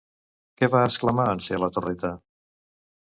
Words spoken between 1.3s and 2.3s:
en ser a la torreta?